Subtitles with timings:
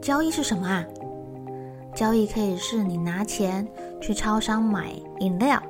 [0.00, 0.84] 交易是什么啊？
[1.94, 3.66] 交易可以是你拿钱
[4.00, 5.60] 去超商买饮料，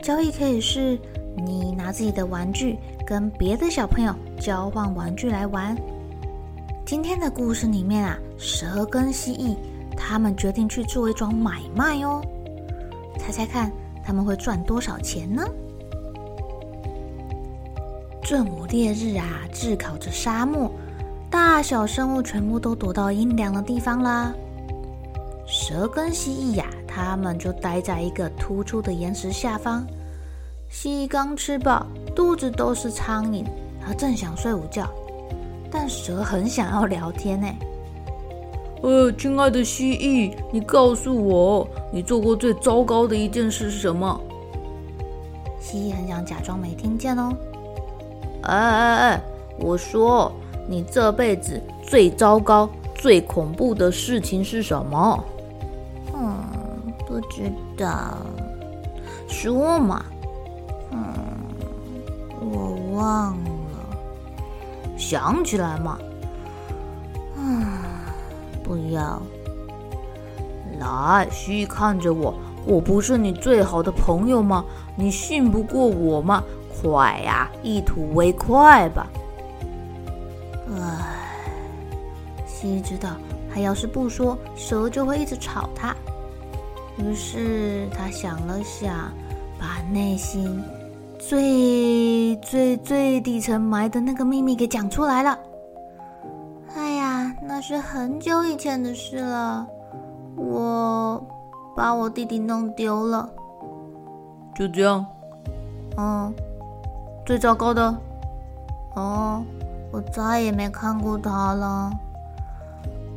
[0.00, 0.98] 交易可以是
[1.36, 5.76] 你拿自己的玩具跟别的小朋友交换玩具来玩。
[6.84, 9.56] 今天的故事里面啊，蛇跟蜥蜴
[9.96, 12.22] 他们决定去做一桩买卖哦。
[13.18, 13.72] 猜猜看，
[14.04, 15.44] 他们会赚多少钱呢？
[18.22, 20.70] 正午烈日啊，炙烤着沙漠。
[21.36, 24.32] 大小生物全部都躲到阴凉的地方啦。
[25.46, 29.86] 蛇跟蜥蜴呀，它们就待在一个突出的岩石下方。
[30.70, 33.44] 蜥蜴刚吃饱，肚子都是苍蝇，
[33.78, 34.88] 它正想睡午觉，
[35.70, 37.46] 但蛇很想要聊天呢。
[38.82, 44.18] 呃，亲爱的蜥蜴，你告诉我，你做过最糟糕的一件事是什么？
[45.60, 47.30] 蜥蜴很想假装没听见哦。
[48.44, 49.20] 哎哎哎，
[49.58, 50.32] 我说。
[50.68, 55.24] 你这辈子最糟糕、最恐怖的事情是什么？
[56.14, 56.34] 嗯，
[57.06, 58.16] 不知道。
[59.28, 60.04] 说嘛。
[60.90, 60.98] 嗯，
[62.40, 63.96] 我忘了。
[64.96, 65.98] 想起来嘛。
[67.36, 67.64] 嗯，
[68.62, 69.20] 不要。
[70.80, 72.34] 来，蜥蜴看着我，
[72.66, 74.64] 我不是你最好的朋友吗？
[74.96, 76.42] 你信不过我吗？
[76.82, 79.06] 快呀，一吐为快吧。
[82.46, 83.10] 蜥蜴知道，
[83.52, 85.94] 他要是不说，蛇就会一直吵他。
[86.98, 89.12] 于是他想了想，
[89.58, 90.62] 把内心
[91.18, 95.38] 最最最底层埋的那个秘密给讲出来了。
[96.74, 99.66] 哎呀，那是很久以前的事了，
[100.36, 101.22] 我
[101.76, 103.28] 把我弟弟弄丢了。
[104.54, 105.06] 就这样？
[105.96, 106.34] 嗯。
[107.26, 107.94] 最糟糕的？
[108.94, 109.44] 哦，
[109.96, 111.90] 我再也没看过他了。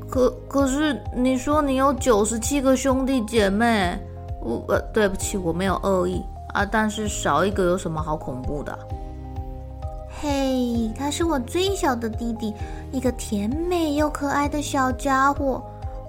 [0.10, 4.00] 可可是你说你有九十七个兄弟姐妹，
[4.42, 6.24] 我呃对不起，我没有恶意
[6.54, 8.80] 啊，但是少一个有什么好恐怖的？
[10.22, 12.56] 嘿，他是我最小的弟弟，
[12.94, 15.62] 一个甜美又可爱的小家伙。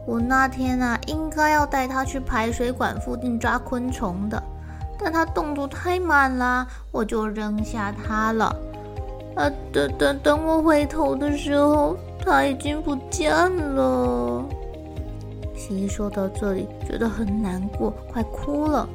[0.06, 4.40] 我那天啊，应该要带他去排水管附近抓昆虫的，
[4.96, 8.54] 但他动作太慢了，我就扔下他了。
[9.36, 11.96] 啊，等等等我回头的时候。
[12.22, 13.32] 他已经不见
[13.74, 14.44] 了。
[15.56, 18.86] 蜥蜴说到这里，觉得很难过，快哭了。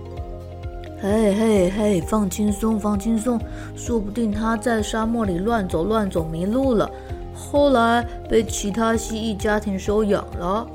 [1.02, 3.40] 嘿嘿嘿，放轻松，放轻松，
[3.76, 6.88] 说不定他在沙漠里乱走乱走迷路了，
[7.34, 10.68] 后来被其他蜥蜴家庭收养了。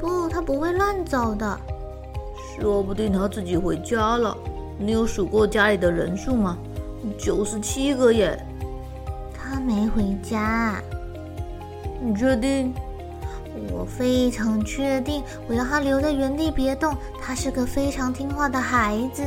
[0.00, 1.56] 不，他不会乱走的。
[2.56, 4.36] 说不定他自己回家了。
[4.76, 6.58] 你有数过家里的人数吗？
[7.18, 8.38] 九十七个耶。
[9.32, 10.82] 他没回家。
[12.00, 12.74] 你确定？
[13.72, 16.96] 我非常确定，我要他留在原地别动。
[17.20, 19.24] 他是个非常听话的孩子。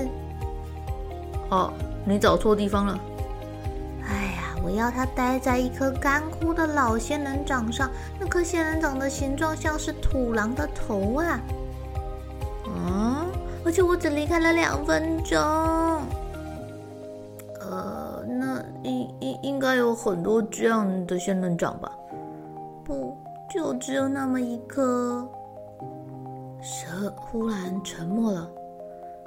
[1.49, 1.73] 哦，
[2.05, 2.97] 你找错地方了。
[4.07, 11.41] 哎呀，我要他待在一棵干枯的老仙人掌上，那棵仙人掌的形状像是土狼的头啊！
[12.67, 13.25] 嗯，
[13.65, 15.37] 而且我只离开了两分钟。
[18.83, 21.91] 应应应该有很多这样的仙人掌吧？
[22.83, 23.15] 不，
[23.53, 25.27] 就只有那么一颗。
[26.61, 28.49] 蛇忽然沉默了，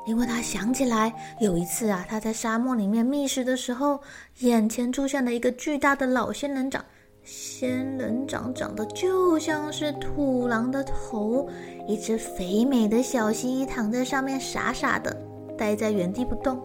[0.06, 3.98] 因为他想起来有一次啊，他在沙漠里面觅食的时候，
[4.40, 6.84] 眼前出现了一个巨大的老仙人掌。
[7.22, 11.48] 仙人掌长得就像是土狼的头，
[11.88, 15.16] 一只肥美的小蜥蜴躺在上面，傻傻的
[15.56, 16.60] 待在原地不动。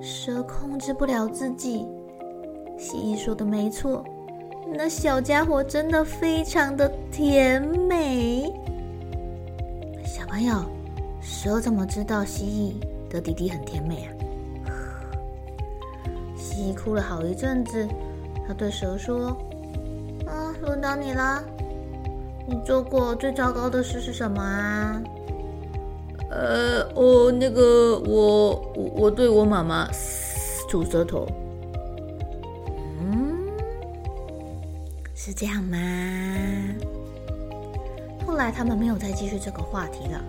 [0.00, 1.86] 蛇控制不了自己，
[2.78, 4.04] 蜥蜴说的没错。
[4.72, 8.50] 那小家伙真的非常的甜美。
[10.04, 10.64] 小朋友，
[11.20, 14.08] 蛇怎么知道蜥蜴的弟弟很甜美
[14.64, 14.72] 啊？
[16.36, 17.86] 蜥蜴哭了好一阵子，
[18.46, 19.36] 他对蛇说
[20.26, 21.42] ：“啊，轮到你了，
[22.46, 25.02] 你做过最糟糕的事是什么啊？”
[26.30, 29.88] 呃，哦，那个，我我我对我妈妈
[30.68, 31.26] 吐舌头。
[33.00, 33.48] 嗯，
[35.14, 35.76] 是这样吗？
[38.24, 40.22] 后来他们没有再继续这个话题了。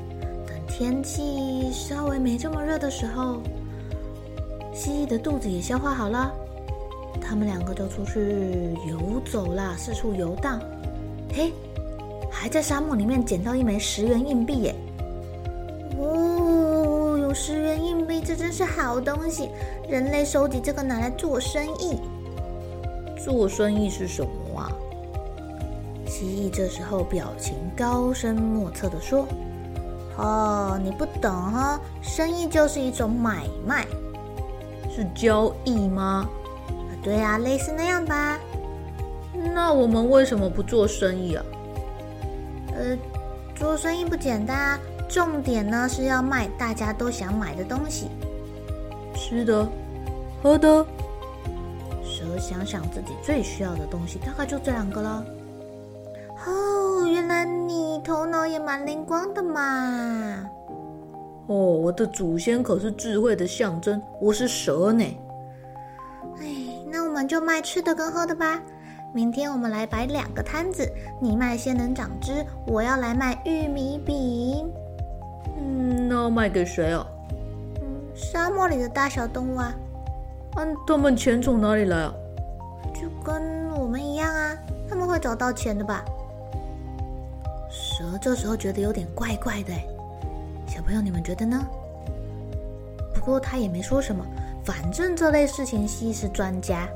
[0.48, 3.39] 等天气稍微没这么热的时候，
[4.74, 6.33] 蜥蜴的肚子也消化好了，
[7.21, 10.59] 他们两个就出去游走啦，四处游荡。
[11.31, 11.54] 嘿，
[12.31, 14.75] 还在沙漠里面捡到一枚十元硬币耶！
[17.33, 19.50] 十元硬币，这真是好东西。
[19.89, 22.00] 人类收集这个拿来做生意。
[23.24, 24.72] 做生意是什么啊？
[26.07, 29.25] 蜥蜴这时候表情高深莫测地说
[30.18, 33.86] ：“哦，你不懂哈、哦，生意就是一种买卖，
[34.94, 36.28] 是交易吗？
[37.01, 38.38] 对啊，类似那样吧。
[39.54, 41.45] 那我们为什么不做生意啊？
[42.75, 42.98] 呃，
[43.56, 44.80] 做生意不简单啊。”
[45.12, 48.08] 重点呢是要卖大家都想买的东西，
[49.13, 49.68] 吃的、
[50.42, 50.86] 喝的。
[52.02, 55.25] 蛇想想自己最需要的东西，大概就这两个了。
[56.46, 60.50] 哦，原来你头脑也蛮灵光的嘛！
[61.48, 65.04] 哦，我的祖先可是智慧的象征，我是蛇呢。
[66.40, 66.46] 哎，
[66.90, 68.62] 那我们就卖吃的跟喝的吧。
[69.14, 74.72] 明天我们来摆两个摊子，你卖仙人掌汁，我要来卖玉米饼。
[75.58, 77.06] 嗯，那要卖给谁啊？
[77.82, 79.74] 嗯，沙漠里的大小动物啊。
[80.56, 82.14] 啊，他们钱从哪里来啊？
[82.94, 84.58] 就跟我们一样啊，
[84.90, 86.04] 他们会找到钱的吧？
[87.70, 89.74] 蛇这时候觉得有点怪怪的，
[90.68, 91.66] 小朋友你们觉得呢？
[93.14, 94.26] 不过他也没说什么，
[94.66, 96.88] 反正这类事情蜥蜴是专家。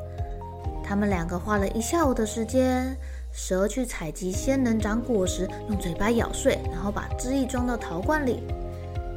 [0.84, 2.96] 他们两个花了一下午的时间。
[3.36, 8.42] 蛇去采集仙人掌果实，用嘴巴咬碎，然后把汁液装到陶罐里。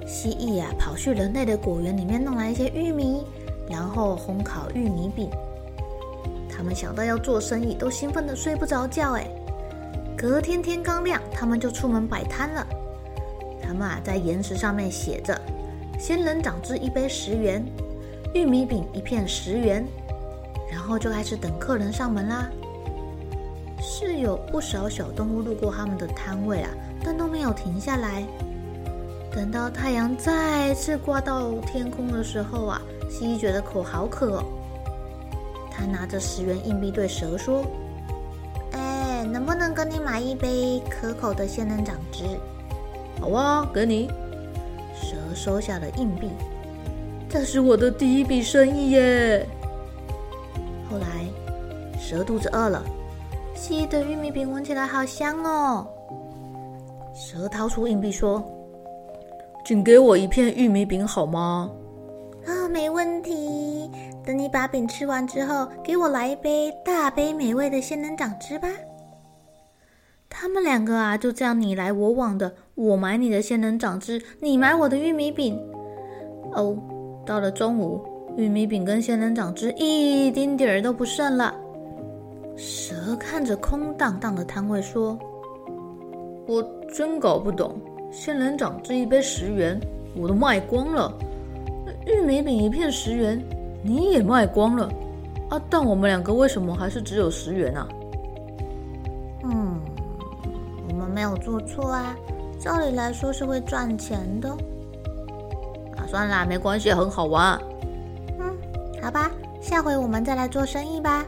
[0.04, 3.24] 蜥蜴啊，跑去人类的果园里面弄来一些玉米，
[3.70, 5.30] 然后烘烤玉米饼。
[6.50, 9.12] 他们想到要做生意，都兴奋得睡不着觉。
[9.12, 9.24] 哎，
[10.16, 12.66] 隔天天刚亮，他们就出门摆摊了。
[13.62, 15.40] 他们啊，在岩石上面写着
[15.96, 17.64] ：“仙人掌汁一杯十元，
[18.34, 19.86] 玉米饼一片十元。”
[20.68, 22.50] 然后就开始等客人上门啦。
[23.98, 26.70] 是有不少小动物路过他们的摊位啊，
[27.04, 28.22] 但都没有停下来。
[29.32, 32.80] 等到太阳再次挂到天空的时候啊，
[33.10, 34.44] 蜥蜴觉得口好渴哦。
[35.72, 37.64] 他拿着十元硬币对蛇说
[38.70, 42.22] ：“哎，能不能跟你买一杯可口的仙人掌汁
[43.20, 44.08] ？”“好啊，给你。”
[44.94, 46.30] 蛇收下了硬币。
[47.28, 49.44] 这是我的第一笔生意耶。
[50.88, 51.26] 后来，
[51.98, 52.80] 蛇肚子饿了。
[53.58, 55.84] 蜥蜴的玉米饼闻起来好香哦。
[57.12, 58.40] 蛇掏出硬币说
[59.66, 61.68] ：“请给我一片玉米饼好吗？”
[62.46, 63.90] 啊、哦，没问题。
[64.24, 68.68] 等你把饼吃完之后，给我来一杯大杯美味的仙人掌汁吧。
[70.30, 75.60] 他们两个啊，就这样你来我往的，我买你的仙人掌汁，你买我的玉米饼。
[76.52, 76.76] 哦，
[77.26, 78.00] 到了中午，
[78.36, 81.52] 玉米饼跟仙人掌汁一丁点儿都不剩了。
[82.58, 85.16] 蛇看着空荡荡的摊位说
[86.44, 86.60] ：“我
[86.92, 89.80] 真搞不懂，仙人掌这一杯十元，
[90.16, 91.12] 我都卖光了；
[92.04, 93.40] 玉米饼一片十元，
[93.80, 94.90] 你也卖光了。
[95.50, 97.88] 啊，但我们两个为什么还是只有十元啊？”
[99.44, 99.80] 嗯，
[100.90, 102.16] 我们没有做错啊，
[102.58, 104.50] 照理来说是会赚钱的。
[105.96, 107.56] 啊，算啦，没关系，很好玩。
[108.40, 108.52] 嗯，
[109.00, 111.24] 好吧，下回我们再来做生意吧。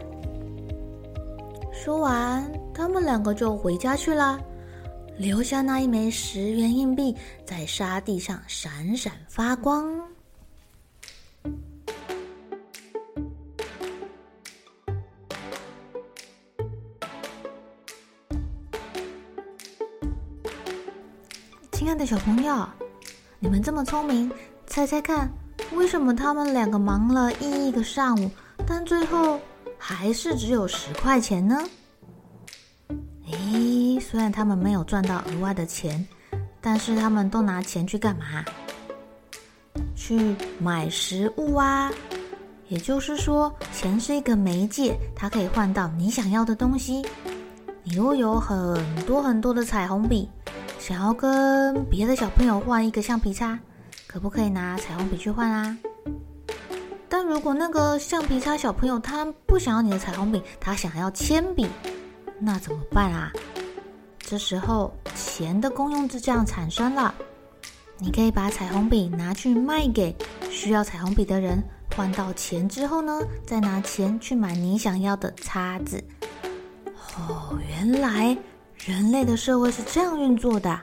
[1.82, 4.38] 说完，他们两个就回家去了，
[5.16, 9.90] 留下那一枚十元硬币在沙地上闪闪发光。
[21.72, 22.68] 亲爱的小朋友，
[23.38, 24.30] 你们这么聪明，
[24.66, 25.32] 猜猜看，
[25.72, 28.30] 为什么他们两个忙了一个上午，
[28.66, 29.40] 但最后……
[29.92, 31.62] 还是只有十块钱呢？
[33.30, 36.06] 诶，虽然他们没有赚到额外的钱，
[36.60, 38.44] 但是他们都拿钱去干嘛？
[39.94, 41.92] 去买食物啊！
[42.68, 47.04] 也就是说，钱是一个媒介，它可以换到你想要的东西。
[47.82, 50.28] 你又有很多很多的彩虹笔，
[50.78, 53.58] 想要跟别的小朋友换一个橡皮擦，
[54.06, 55.76] 可不可以拿彩虹笔去换啊？
[57.30, 61.64] 如果那个橡皮擦小朋友他不想要你的彩虹笔，他想要铅笔，
[62.40, 63.32] 那怎么办啊？
[64.18, 67.14] 这时候钱的功用就这样产生了。
[67.98, 70.12] 你可以把彩虹笔拿去卖给
[70.50, 71.62] 需要彩虹笔的人。
[71.96, 76.02] 换到钱之后呢，再拿钱去买你想要的叉子。
[77.16, 78.36] 哦，原来
[78.76, 80.80] 人类的社会是这样运作的。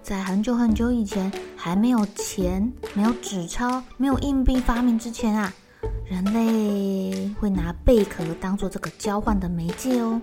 [0.00, 1.32] 在很久很久以前，
[1.64, 5.50] 还没有钱、没有纸钞、没有硬币发明之前啊，
[6.04, 10.20] 人类会拿贝壳当做这个交换的媒介哦。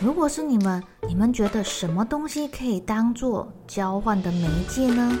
[0.00, 5.18] 如果是你们，你们觉得什么东西可以当做交换的媒介呢？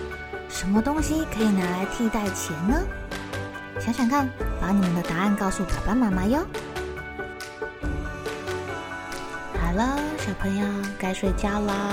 [0.48, 2.80] 什么东西可以拿来替代钱呢？
[3.80, 4.30] 想想看，
[4.60, 6.38] 把你们的答案告诉爸爸妈妈哟。
[9.60, 10.64] 好了，小朋友
[11.00, 11.92] 该睡觉了，